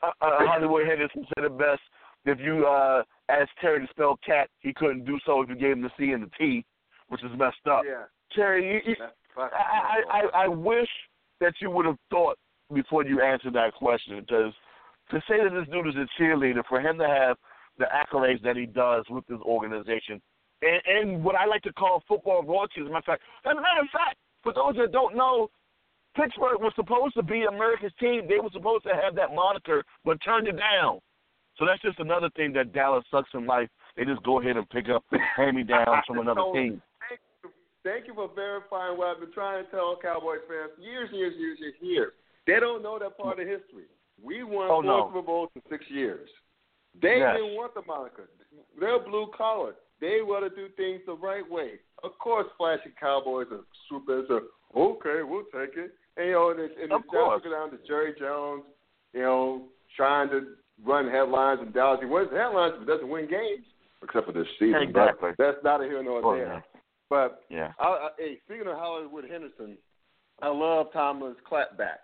[0.03, 1.81] uh, Hollywood Henderson said it best.
[2.25, 5.73] If you uh, asked Terry to spell cat, he couldn't do so if you gave
[5.73, 6.65] him the C and the T.
[7.07, 7.83] which is messed up.
[7.85, 8.03] Yeah.
[8.36, 8.95] Terry, you, you,
[9.38, 10.89] I, I I wish
[11.41, 12.38] that you would have thought
[12.74, 14.54] before you answered that question because
[15.12, 17.38] to say that this dude is a cheerleader, for him to have
[17.78, 20.21] the accolades that he does with this organization,
[20.62, 23.24] and, and what I like to call football royalty, as a matter of fact.
[23.45, 25.50] As a matter of fact, for those that don't know,
[26.15, 28.28] Pittsburgh was supposed to be America's team.
[28.28, 31.00] They were supposed to have that moniker, but turned it down.
[31.58, 33.69] So that's just another thing that Dallas sucks in life.
[33.95, 35.04] They just go ahead and pick up
[35.36, 36.82] hand me downs from another team.
[37.86, 41.34] Thank you, for verifying what I've been trying to tell Cowboys fans years, and years,
[41.38, 42.13] and years, years, years.
[42.48, 43.86] They don't know that part of history.
[44.21, 45.08] We won oh, four no.
[45.10, 46.28] Super Bowls in six years.
[47.00, 47.38] They Yes.
[47.38, 48.28] didn't want the moniker.
[48.80, 49.76] They're blue collar.
[50.02, 51.74] They want to do things the right way.
[52.04, 54.41] Of course, flashy Cowboys and Supers are
[54.76, 55.21] okay.
[55.24, 55.91] We'll take it.
[56.17, 57.43] And you know, and, it- and Of it's course.
[57.43, 58.63] down to Jerry Jones.
[59.13, 59.62] You know,
[59.95, 62.00] trying to run headlines in Dallas.
[62.02, 63.65] He wins headlines, but doesn't win games
[64.04, 64.82] except for this season.
[64.82, 65.32] Exactly.
[65.38, 66.48] But that's not a here nor Oh, there.
[66.48, 66.62] yeah.
[67.09, 67.71] But Yeah.
[67.79, 69.77] I, I, hey, speaking of Hollywood Henderson,
[70.41, 72.01] I love Tomlin's clapback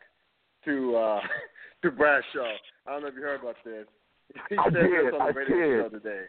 [0.66, 1.20] to uh,
[1.84, 2.54] to Bradshaw.
[2.88, 3.86] I don't know if you heard about this.
[4.50, 5.84] He I said did, this on I the radio did.
[5.84, 6.24] show today.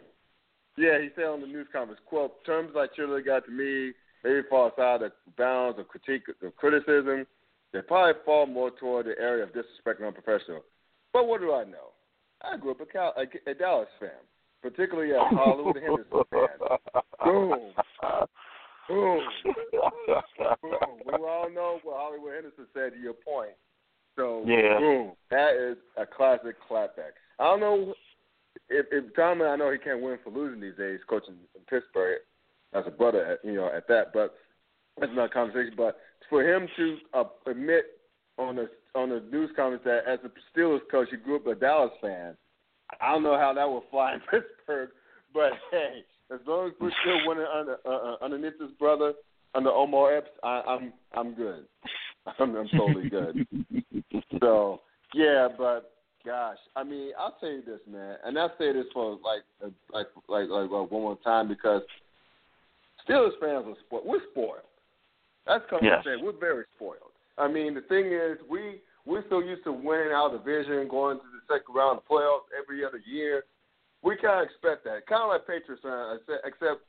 [0.76, 3.92] Yeah, he said on the news conference, quote, terms like cheerleader got to me
[4.24, 7.26] maybe fall outside the bounds of critique of criticism.
[7.72, 10.62] They probably fall more toward the area of disrespect and unprofessional.
[11.12, 11.92] But what do I know?
[12.42, 14.10] I grew up a, Cal- a, a Dallas fan,
[14.62, 16.48] particularly a Hollywood Henderson fan.
[17.24, 17.72] Boom.
[18.88, 19.20] Boom.
[19.44, 20.80] boom.
[21.06, 23.52] We all know what Hollywood Henderson said to your point.
[24.16, 24.78] So, Yeah.
[24.78, 25.12] boom.
[25.30, 27.12] That is a classic clapback.
[27.38, 27.94] I don't know
[28.68, 32.20] if, if Tom, I know he can't win for losing these days, coaching in Pittsburgh
[32.72, 34.12] as a brother, at, you know, at that.
[34.12, 34.34] But
[34.98, 35.74] that's another conversation.
[35.76, 37.84] But for him to uh, admit
[38.38, 41.54] on the on the news conference that as a Steelers coach, he grew up a
[41.54, 42.36] Dallas fan.
[43.00, 44.90] I don't know how that will fly in Pittsburgh,
[45.34, 49.14] but hey, as long as we're still winning under uh, uh, underneath this brother
[49.54, 51.64] under Omar Epps, I, I'm I'm good.
[52.38, 53.46] I'm, I'm totally good.
[54.40, 54.80] So
[55.14, 55.92] yeah, but
[56.24, 59.70] gosh, I mean, I'll tell you this, man, and I'll say this for like uh,
[59.92, 61.82] like like like one more time because
[63.08, 64.06] Steelers fans are spoiled.
[64.06, 64.68] We're spoiled.
[65.46, 66.04] That's coming Yes.
[66.04, 67.12] to say we're very spoiled.
[67.36, 71.24] I mean, the thing is, we we're so used to winning our division, going to
[71.24, 73.44] the second round of playoffs every other year.
[74.02, 75.06] We can't expect that.
[75.06, 76.84] Kind of like Patriots fans, except-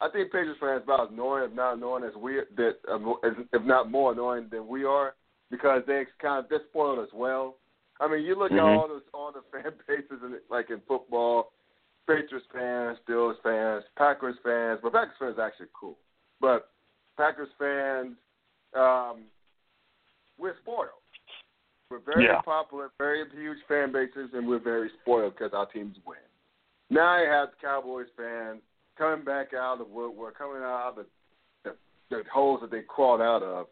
[0.00, 3.62] I think Patriots fans about as annoying, if not annoying as we, that um, if
[3.62, 5.14] not more annoying than we are,
[5.50, 7.56] because they kind of they're spoiled as well.
[8.00, 8.76] I mean, you look at Mhm.
[8.78, 11.52] all those all the fan bases in like in football,
[12.08, 14.80] Patriots fans, Steelers fans, Packers fans.
[14.82, 15.96] But Packers fans are actually cool.
[16.40, 16.68] But
[17.16, 18.16] Packers fans,
[18.74, 19.26] um,
[20.36, 20.88] we're spoiled.
[21.90, 22.40] We're very Yeah.
[22.40, 26.18] popular, very huge fan bases, and we're very spoiled because our teams win.
[26.92, 28.60] Now you have the Cowboys fans
[28.98, 31.06] coming back out of the woodwork, coming out of the,
[31.64, 31.76] the,
[32.10, 33.66] the holes that they crawled out of,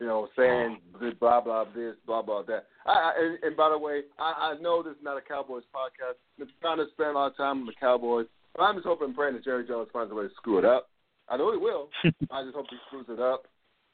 [0.00, 1.20] you know, saying mm.
[1.20, 2.64] blah blah this, blah blah that.
[2.86, 5.64] I, I and, and by the way, I, I know this is not a Cowboys
[5.68, 6.16] podcast.
[6.40, 8.26] I'm trying to spend a lot of time on the Cowboys.
[8.56, 10.64] But I'm just hoping and praying that Jerry Jones finds a way to screw it
[10.64, 10.88] up.
[11.28, 11.88] I know he will.
[12.30, 13.44] I just hope he screws it up.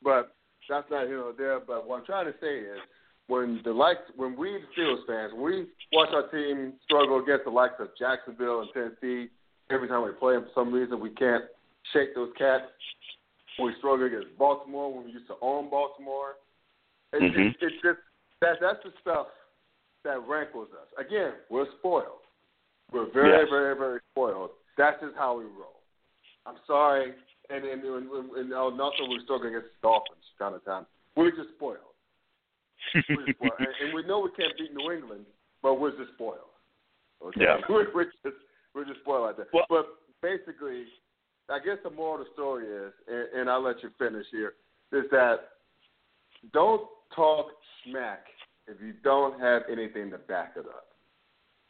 [0.03, 0.35] But
[0.69, 1.59] that's not here or there.
[1.59, 2.79] But what I'm trying to say is,
[3.29, 7.45] when the likes, when we the Steelers fans, when we watch our team struggle against
[7.45, 9.31] the likes of Jacksonville and Tennessee,
[9.71, 11.45] every time we play them, for some reason we can't
[11.93, 12.65] shake those cats.
[13.59, 16.37] When We struggle against Baltimore when we used to own Baltimore.
[17.13, 17.51] It's, Mhm.
[17.51, 17.99] it's, it's just
[18.41, 19.27] that that's the stuff
[20.05, 20.87] that rankles us.
[20.97, 22.23] Again, we're spoiled.
[22.93, 23.49] We're very, Yes.
[23.51, 24.51] very, very spoiled.
[24.77, 25.83] That's just how we roll.
[26.47, 27.15] I'm sorry,
[27.51, 30.87] and and, and, and also we're struggling against the Dolphins kind of time.
[31.17, 31.88] We're just spoiled.
[32.95, 33.53] We're spoiled.
[33.59, 35.25] and, and we know we can't beat New England,
[35.63, 36.39] but we're just spoiled.
[37.25, 37.43] Okay?
[37.43, 37.59] Yeah.
[37.69, 38.37] We're, we're just
[38.75, 39.47] we're just spoiled like that.
[39.53, 39.87] Well- but
[40.23, 40.85] basically,
[41.49, 44.55] I guess the moral of the story is, and, and I'll let you finish here,
[44.93, 45.37] is that
[46.53, 46.83] don't
[47.15, 47.47] talk
[47.85, 48.25] smack
[48.67, 50.87] if you don't have anything to back it up.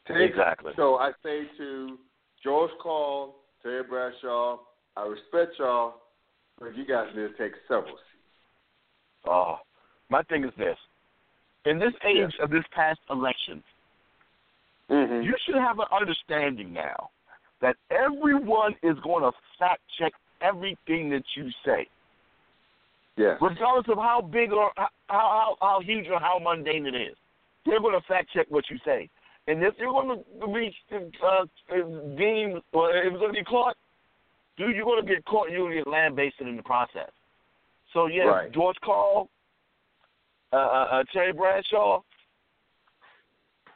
[0.07, 0.73] Take, Exactly.
[0.75, 1.97] So I say to
[2.43, 4.57] George Karl, Terry Bradshaw,
[4.97, 5.95] I respect y'all,
[6.59, 9.27] but you guys need to take several seats.
[9.27, 9.57] Oh,
[10.09, 10.77] my thing is this:
[11.65, 13.63] in this age of this past election,
[14.89, 15.21] Mm-hmm.
[15.21, 17.11] you should have an understanding now
[17.61, 21.87] that everyone is going to fact check everything that you say,
[23.15, 23.37] Yes.
[23.39, 27.15] regardless of how big or how how, how huge or how mundane it is.
[27.67, 29.09] They're going to fact check what you say,
[29.47, 31.45] and if you're going to be uh,
[32.17, 33.75] deemed or if it's going to be caught,
[34.57, 35.51] dude, you're going to get caught.
[35.51, 37.11] You're going to get lambasted in the process.
[37.93, 38.51] So yeah, Right.
[38.51, 39.29] George Karl,
[40.51, 42.01] uh, uh, uh, Terry Bradshaw.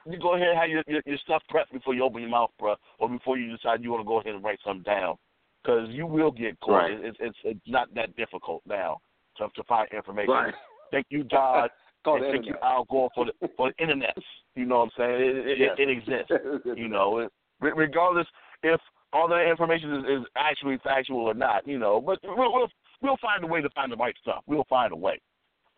[0.05, 2.49] You go ahead and have your, your, your stuff prepped before you open your mouth,
[2.59, 5.15] bro, or before you decide you want to go ahead and write something down.
[5.63, 6.89] because you will get caught.
[6.89, 6.91] Right.
[6.99, 8.99] It's, it's it's not that difficult now
[9.37, 10.33] to to find information.
[10.33, 10.53] Right.
[10.91, 11.69] Thank you, God.
[12.05, 12.63] And thank you, internet.
[12.63, 14.13] Al Gore, for the for the internet.
[14.55, 15.21] You know what I'm saying?
[15.21, 15.69] It, it, Yes.
[15.77, 16.33] it, it exists.
[16.75, 18.27] You know, it, regardless
[18.61, 18.81] if
[19.13, 21.65] all that information is, is actually factual or not.
[21.65, 22.67] You know, but we'll, we'll
[23.01, 24.43] we'll find a way to find the right stuff.
[24.47, 25.21] We'll find a way.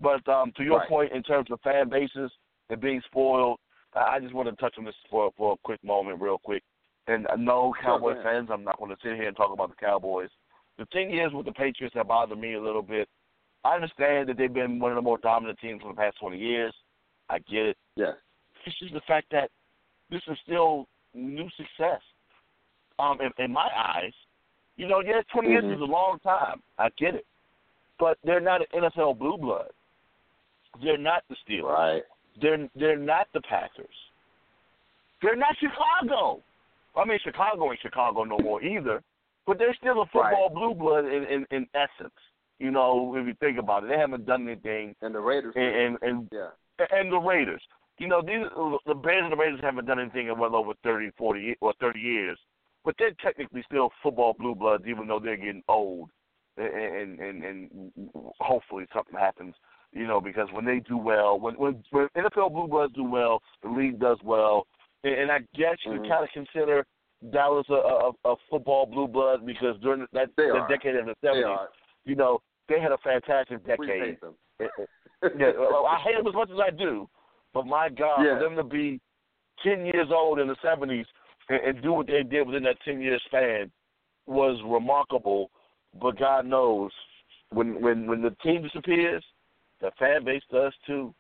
[0.02, 0.90] But um, to your Right.
[0.90, 2.32] point, in terms of fan bases
[2.70, 3.60] and being spoiled,
[3.94, 6.64] I just want to touch on this for for a quick moment, real quick.
[7.08, 8.24] And uh, no Sure, Cowboy ahead.
[8.24, 10.30] fans, I'm not going to sit here and talk about the Cowboys.
[10.78, 13.08] The thing is with the Patriots that bother me a little bit.
[13.64, 16.38] I understand that they've been one of the more dominant teams for the past 20
[16.38, 16.74] years.
[17.30, 17.78] I get it.
[17.96, 18.16] Yes.
[18.66, 19.50] It's just the fact that
[20.10, 22.02] this is still new success.
[23.00, 24.14] Um, in, in my eyes,
[24.78, 25.76] you know, yeah, 20 years Mhm.
[25.76, 26.62] is a long time.
[26.78, 27.26] I get it,
[28.00, 29.72] but they're not an NFL blue blood.
[30.84, 31.64] They're not the Steelers.
[31.74, 32.04] Right.
[32.42, 33.88] They're they're not the Packers.
[35.22, 36.42] They're not Chicago.
[36.96, 39.02] I mean, Chicago ain't Chicago no more either,
[39.48, 42.14] but they're still a football blue blood in, in in essence.
[42.60, 45.54] You know, if you think about it, they haven't done anything, And the Raiders.
[45.56, 46.86] and and, and yeah.
[46.92, 47.62] and the Raiders.
[47.98, 48.46] You know, these
[48.86, 52.00] the Bears and the Raiders haven't done anything in well over thirty, forty, or 30
[52.00, 52.38] years,
[52.84, 56.10] but they're technically still football blue bloods, even though they're getting old.
[56.58, 57.92] And And and and
[58.40, 59.56] hopefully something happens.
[59.96, 63.42] You know, because when they do well, when when, when NFL blue bloods do well,
[63.64, 64.68] the league does well.
[65.06, 66.10] And, and I guess you Mhm.
[66.10, 66.86] kind of consider
[67.32, 70.68] Dallas a, a, a football blue blood because during that They the are.
[70.68, 71.70] decade of the seventies,
[72.04, 74.36] you know, they had a fantastic We decade hate them.
[75.40, 77.10] yeah, well, I hate them as much as I do,
[77.54, 78.34] but my God, Yeah.
[78.38, 79.00] for them to be
[79.64, 81.06] ten years old in the seventies
[81.48, 83.72] and, and do what they did within that ten year span
[84.26, 85.52] was remarkable.
[86.02, 86.92] But God knows,
[87.52, 89.24] when when when the team disappears,
[89.82, 91.14] the fan base does too,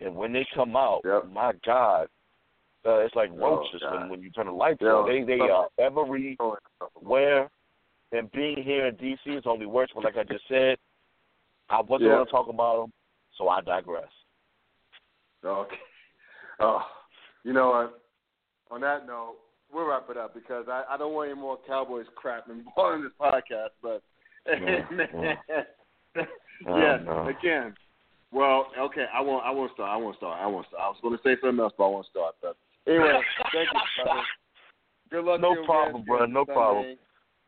[0.00, 1.26] and when they come out, Yep.
[1.32, 2.08] my God,
[2.86, 3.92] uh, it's like Oh, roaches God.
[4.00, 5.06] when when you turn the lights on.
[5.08, 7.50] They they are everywhere,
[8.12, 9.90] and being here in DC is only worse.
[9.94, 10.78] But like I just said,
[11.68, 12.92] I wasn't going to talk about them,
[13.36, 14.08] so I digress.
[15.44, 15.76] Okay.
[16.62, 16.82] Oh,
[17.42, 18.02] you know what?
[18.70, 19.36] On that note,
[19.72, 23.02] we'll wrap it up because I, I don't want any more Cowboys crap involved in
[23.04, 23.70] this podcast.
[23.82, 24.02] But
[24.46, 24.84] Yeah,
[26.16, 26.26] yes,
[26.66, 27.28] Oh, no.
[27.28, 27.74] again.
[28.32, 29.44] Well, okay, I won't.
[29.44, 29.90] I won't start.
[29.90, 30.38] I won't start.
[30.40, 30.82] I won't start.
[30.82, 32.34] I was going to say something else, but I won't start.
[32.40, 32.56] But
[32.86, 33.20] anyway,
[33.52, 34.20] thank you, brother.
[35.10, 35.40] Good luck.
[35.40, 36.52] No to you problem, again, brother, no Sunday.
[36.54, 36.86] problem.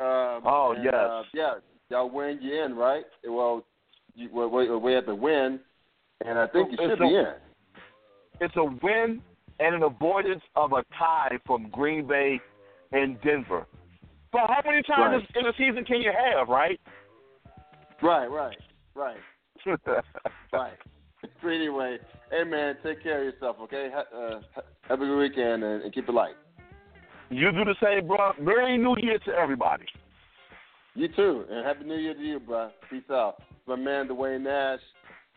[0.00, 0.94] Um, Oh, and, yes.
[0.94, 1.52] Uh, yeah,
[1.88, 3.04] y'all win, you in, right?
[3.24, 3.64] Well,
[4.14, 5.60] you, we, we, we have to win,
[6.26, 7.34] and I think you It's should a- be in.
[8.40, 9.22] It's a win
[9.60, 12.40] and an avoidance of a tie from Green Bay
[12.90, 13.66] and Denver.
[14.32, 15.44] But how many times Right.
[15.44, 16.80] in a season can you have, right?
[18.02, 18.56] Right, right,
[18.96, 19.18] right,
[20.52, 20.72] right.
[21.22, 21.98] But anyway,
[22.30, 23.90] hey man, take care of yourself, okay?
[23.94, 24.40] Uh,
[24.88, 26.34] have a good weekend and, and keep it light.
[27.30, 28.32] you do the same, bro.
[28.40, 29.84] Merry New Year to everybody.
[30.94, 32.70] You too, and happy New Year to you, bro.
[32.90, 33.42] Peace out.
[33.66, 34.80] My man Duane Nash.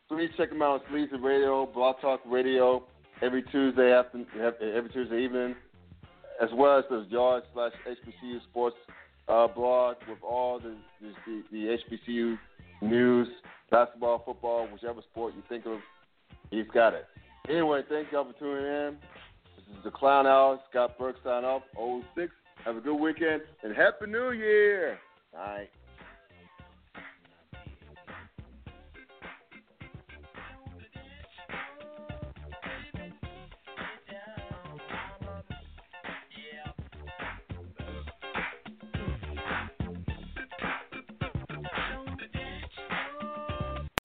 [0.07, 2.83] Please check him out on SLZE Radio, Blog Talk Radio,
[3.21, 4.23] every Tuesday after
[4.75, 5.55] every Tuesday evening,
[6.41, 8.75] as well as the Yard slash HBCU Sports
[9.27, 12.37] uh, blog with all the the, the HBCU
[12.81, 13.27] news,
[13.71, 15.79] basketball, football, whichever sport you think of,
[16.51, 17.05] he's got it.
[17.49, 18.97] Anyway, thank y'all for tuning in.
[19.55, 20.59] This is the Clown Hour.
[20.69, 21.63] Scott Burke sign off.
[22.15, 22.31] 06.
[22.63, 24.97] Have a good weekend and Happy New Year.
[25.37, 25.57] All